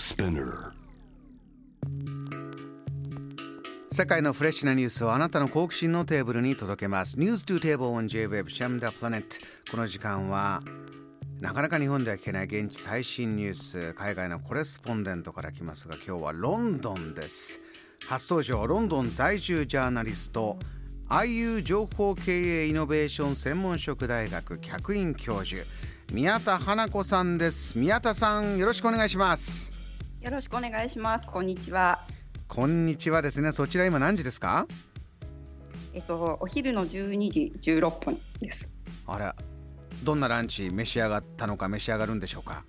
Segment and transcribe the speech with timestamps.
[0.00, 0.72] Spinner
[3.92, 7.18] 世界のフレッシュなニュースをあなたの好奇心のテーブルに届けます。
[7.18, 9.36] News to Table on J-Web シャムダプラネット
[9.70, 10.62] この時間は
[11.40, 13.92] なかなか日本では聞けない現地最新ニュース。
[13.92, 17.60] 海外のコレスポンデントから来ますが今日はロンドンです。
[18.06, 20.58] 初登場ロンドン在住ジャーナリスト
[21.10, 25.62] IU 情報経営イノベーション専門職大学客員教授
[26.10, 27.76] 宮田花子さんです。
[27.78, 29.79] 宮田さんよろしくお願いします。
[30.20, 31.26] よろしくお願いします。
[31.26, 31.98] こんにちは。
[32.46, 34.66] こんにちはですねそちら今何時ですか？
[35.94, 38.70] えっとお昼の12時16分です。
[39.06, 39.32] あれ
[40.04, 42.64] どんなランチ召し上がったのか召し上がるんでしょうか？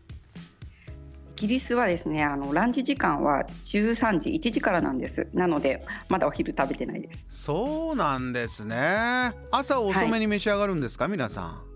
[1.40, 5.28] イギリスはですね、あのランチ時間は13時1時からなんです。
[5.34, 7.26] なのでまだお昼食べてないです。
[7.28, 11.71] そうなんですね朝遅めに召し上がるんですか、皆さん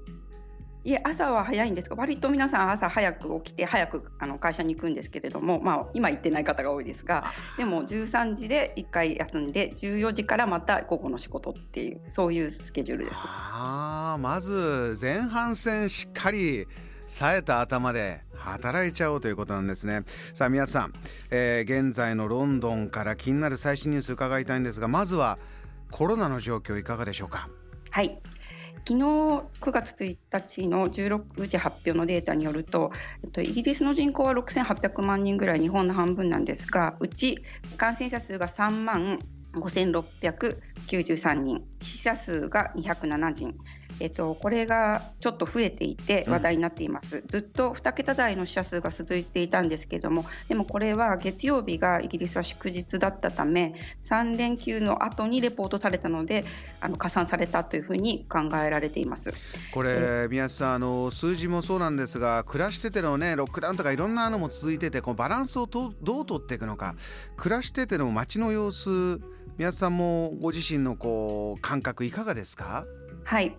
[0.86, 7.26] いえ朝は早いんですが、割と皆さん朝早く起きて早くあの会社に行くんですけれども、まあ今行ってない方が多いですが、
[7.58, 13.18] でも13時で1回休んで14時からまた午後の仕事っていうそういうスケジュールです。
[13.18, 16.68] あーまず前半戦しっかり
[17.08, 20.94] 冴えた頭で働いちゃおうということなんですねさあ皆さん、
[21.32, 25.40] えー現在のロンドンから気になる最新ニュース伺いたいんですがまずは
[25.92, 27.50] コロナの状況いかがでしょうか？
[27.92, 28.20] はい。
[28.88, 32.92] 昨日9月1日の16時発表のデータによると、
[33.24, 37.44] えっと、イギリスの人口は6800万人ぐらい、日本の半分なんですが、うち
[37.78, 39.20] 感染者数が3万
[39.54, 43.56] 5693人、死者数が207人、
[44.00, 53.74] えっと、これがちょっと増えていて話題になっています、ずっと2桁台の死者数が続いていたんですけれども、でもこれは月曜日がイギリスは祝日だったため、
[54.10, 56.46] 3連休の後にレポートされたので、
[56.82, 59.32] あの加算されたというふうに考えられています。
[59.74, 66.96] これ宮下さんあの数字もそうなんですが暮らしててのねロックダウンとかいろんなのも続いててこうバランスをとどう取っていくのか
[67.38, 68.90] 暮らしてての街の様子
[69.58, 72.86] 宮下さんもご自身のこう感覚いかがですか？
[73.26, 73.58] はい。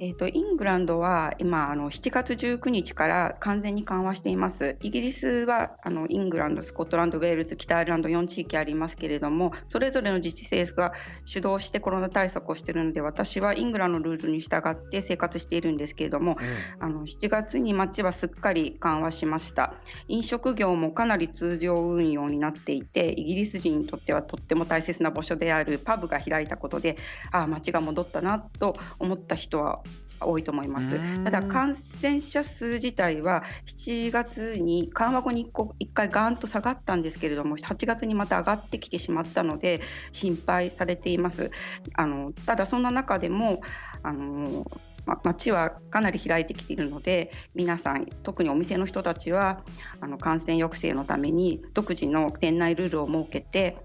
[0.00, 4.76] えー、とイングランドは今あの7月19日から完全に緩和しています。
[4.80, 10.92] イギリスはあのイングランド、スコットランド、ウェールズ、北アイルランド4地域ありますけれども、それぞれの自治政府が
[11.24, 16.36] 主導してコロナ対策をしているので、私はイングランドのルールに従って生活しているんですけれども、
[16.78, 19.74] あの7月に街はすっかり緩和しました。
[20.06, 26.96] 飲食業もかなり通常運用になっていて、イギリス人にとってはとっても大切な場所であるパブが開いたことで、
[27.32, 29.82] ああ、街が戻ったなと思った人は
[30.20, 31.24] 多いと思いますうん。
[31.24, 39.80] ただ感染者数自体は7月に緩和後に 1, 1回ガーンと下がったんですけれども8月にまた上がってきてしまったので
[40.12, 41.50] 心配されています。
[41.94, 43.60] あのただそんな中でも
[44.02, 44.66] あの
[45.08, 49.62] ま街はかなり開いてきているので皆さん特にお店の人たちは
[50.00, 53.78] あの感染抑制のために独自の店内ルールを設けて、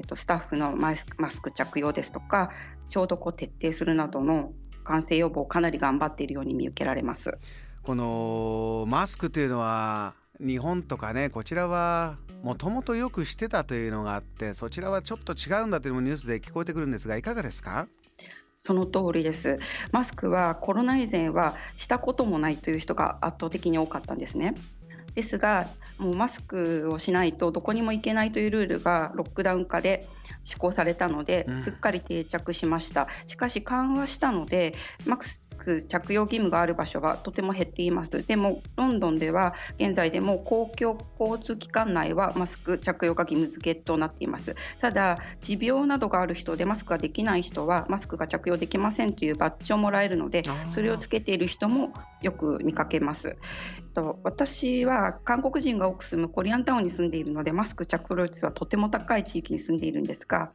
[0.00, 2.50] えっと、スタッフのマスマスク着用ですとか
[2.88, 4.52] 消毒を徹底するなどの
[4.84, 7.36] 感染予防をかなり頑張っているように見受けられます。
[7.82, 17.88] このマスクというのは日本とかねこちらはもともとよくしてたというのがあってそちらはちょっと違うんだというのもニュースで聞こえてくるんですがいかがですか？
[18.58, 19.58] その通りです。
[19.92, 24.54] マスクはコロナ以前はしたこともないという人が圧倒的に多かったんですね。
[25.14, 30.06] ですが、もうマスクをしないとどこにも行けないというルールがロックダウン下で
[30.44, 33.08] 施行されたのでうん、すっかり定着しました。
[33.26, 34.74] しかし緩和したので、
[35.06, 38.26] マスク着用義務がある場所はとても減っています。
[38.26, 44.54] でも、ロンドンでは現在でも公共交通機関内はマスク着用が義務付けとなっています。
[44.80, 50.42] ただ、持病などがある人でマスクができない人はマスクが着用できませんというバッジをもらえるので
[50.72, 51.92] それをつけている人も
[52.24, 53.36] よく見かけます。
[53.94, 60.50] と私は韓国人が多く住むコリアンタウンに住んでいるのでマスク着用率はとても高い地域に住んでいるんですが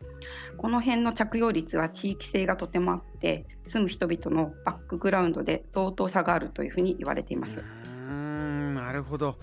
[0.58, 7.60] この辺の着用率は地域性がとてもあって住む人々のバックグラウンドで相当差があるというふうに言われています。
[7.60, 9.38] うんなるほど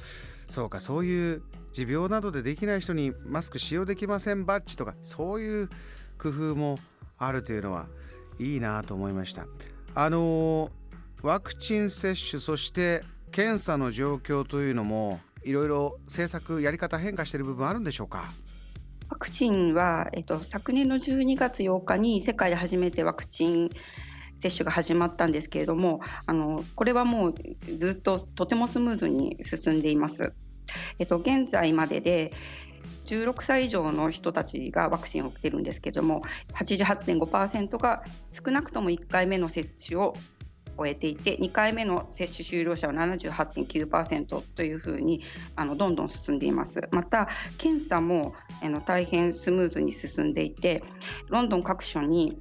[0.48, 5.68] そうかそういう持病などでできない人にマスク使用できませんバッジとかそういう
[6.18, 6.78] 工夫も
[7.18, 7.86] あるというのは
[8.38, 9.46] いいなと思いました
[9.94, 10.70] あの
[11.26, 13.02] ワクチン接種そして
[13.32, 18.26] 検査の状況というのもいろいろ政策やり方変化している部分あるんでしょうか？
[19.10, 23.70] ワクチンは、えっと、昨年の12月8日に世界で初めてワクチン
[24.38, 27.34] 接種が始まったんですけれどもあのこれはもう
[27.76, 30.32] ずっととてもスムーズに進んでいます。
[31.00, 32.32] えっと、現在までで
[33.06, 36.22] 16歳以上の人たちがワクチンを打ってるんですけれども
[36.54, 40.14] 88.5%が少なくとも1回目の接種を
[40.76, 45.22] 終えていて2回目の接種終了者は78.9%というふうに
[45.54, 46.80] あのどんどん進んでいます。
[46.90, 47.28] また
[47.58, 50.82] 検査もあの大変スムーズに進んでいて
[51.28, 52.38] ロンドン各所に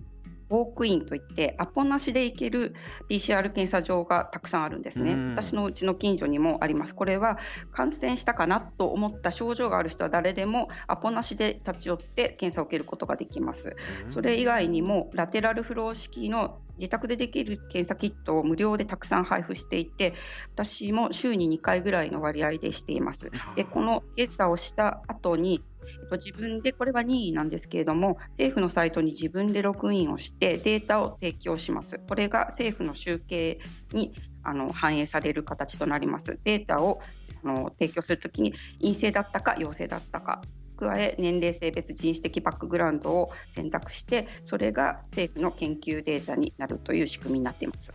[0.50, 2.76] ウォークインといってアポなしで行ける
[3.10, 6.94] PCR 検査場がたくさんあるんですね、私のうちの近所にもあります。
[6.94, 7.38] これは
[7.72, 13.76] 感染したかなと思った症状がある人は誰でもアポなしで立ち寄って検査を受けることができます。
[14.08, 20.14] それ以外にもラテラルフロー式の自宅でできる検査キットを無料でたくさん配布していて
[20.54, 23.32] 私も週に2回ぐらいの割合でしています。
[23.56, 32.00] でこの検査をした後にえっと、自分でこれは任意なんですけれども政府のサイトに自分でログインをしてデータを提供します。
[32.00, 33.60] これが政府の集計
[33.94, 34.14] に
[34.44, 36.40] あの反映される形となります。
[36.44, 37.02] データを
[37.44, 40.42] あの提供するときに陰性だったか陽性だったか
[40.76, 47.94] 加え年齢性別人種的バックグラウンドを選択してそれが政府の研究データになるという仕組みになっています。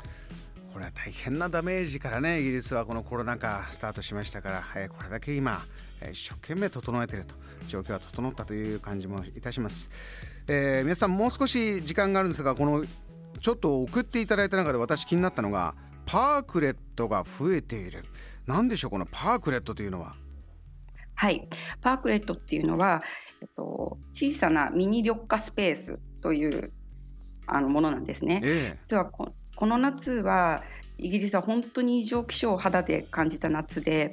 [0.73, 5.65] これは大変なダメージからねイギリスはこのコロナ禍スタートしましたから、え、これだけ今、
[6.00, 7.35] え、一生懸命整えていると
[7.67, 9.91] 状況は整ったという感じもいたします、
[10.47, 12.85] えー、皆さんもう少し時間があるんですがこの
[13.41, 15.75] ちょっと送っていただいた中で私気になったのが
[16.06, 18.05] パークレットが増えている。
[18.47, 20.17] 何でしょうこのパークレットというのは。
[21.20, 21.46] はい。
[21.82, 23.02] パークレットっていうのは、
[23.43, 26.72] えっと、小さなミニ緑化スペースという
[27.46, 30.62] あのものなんですね、ええ、実はここの夏は
[31.00, 34.12] イギリスは本当に異常気象を肌で感じた夏で、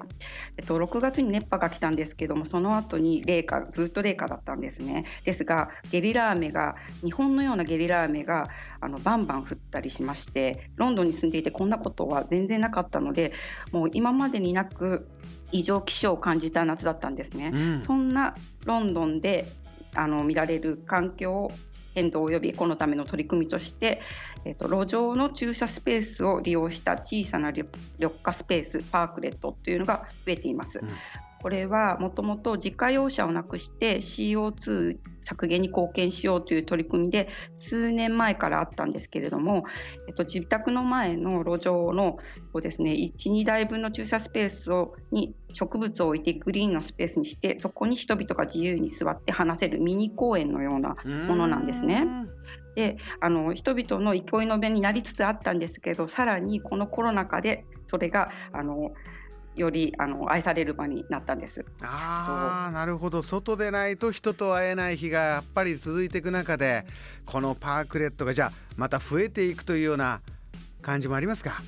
[0.57, 5.06] えっと、6月に熱波が来たんですけどもその後に冷夏ずっと冷夏だったんですね。
[5.24, 8.50] ですがゲリラ雨が日本のようなゲリラ雨が
[8.80, 13.33] あのバンバン降ったりしましてロンドンに住んでいてこんなことは全然なかったので
[13.72, 15.07] もう今までになく
[15.51, 18.36] 異常気象を感じた夏だったんですね、うん、そんな
[18.66, 19.48] ロンドンで
[19.95, 21.51] あの見られる環境
[21.97, 24.01] 変動及びこのための取り組みとして、
[24.45, 27.67] えーと、路上の駐車スペースを利用した小さな緑
[28.21, 30.77] 化スペースパークレットというのが増えています。
[30.79, 30.89] うん
[31.47, 39.63] これはもともと自家用車をなくして CO2 削減に貢献しようという取り組みで数年前からあったんですけれども、
[40.09, 42.17] えっと、自宅の前の路上の
[42.51, 50.97] こうです、ね、1、2台分の駐車スペースをに植物を置いてグリーンのスペースにしてそこに人々が自由に座って話せるミニ公園のような
[51.29, 52.05] ものなんですね。
[52.75, 58.91] であの人々の憩いの場になりつつあったんですけどさらにこのコロナ禍でそれがあの
[59.57, 61.65] よりあの愛される場になったんです。
[61.81, 66.86] ああなるほど外でないと人と会えない日がやっぱり続いていく中で
[67.25, 70.21] このパークレットがじゃあまた増えていくというような
[70.81, 71.62] 感じもありますか？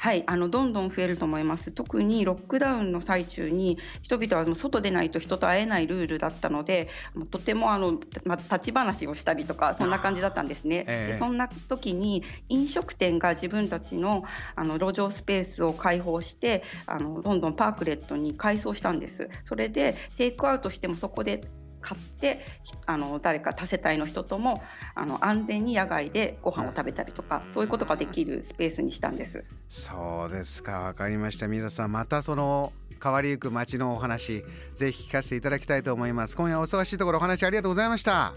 [0.00, 1.72] はい、あのどんどん増えると思います。
[1.72, 10.84] 特にロックダウンの最中に人々はもう外でないと人と会えないルールだったので、もうとてもあのま立ち話をしたりとかそんな感じだったんですね。
[10.86, 14.22] えー、でそんな時に飲食店が自分たちの
[14.54, 19.28] あの路上スペースを開放してあのどんどんパークレットに改装したんです。
[19.44, 21.42] それでテイクアウトしてもそこで
[21.88, 22.40] 買って
[22.84, 24.62] あの誰か多世帯の人とも
[24.94, 29.44] あの安全に野外でご飯を食べたりとか、そういうことができるスペースにしたんです。
[29.68, 30.80] そうですか。
[30.80, 31.48] わかりました。
[31.48, 34.42] 皆さんまたその変わりゆく街のお話
[34.74, 36.36] ぜひ聞かせていただきたいと思います。
[36.36, 38.34] 今夜お忙しいところお話ありがとうございました。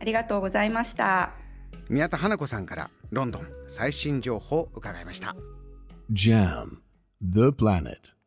[0.00, 1.32] ありがとうございました。
[1.90, 5.34] 宮田花子さんからロンドン最新情報を伺いました。
[6.12, 6.78] JAM
[7.20, 8.17] The Planet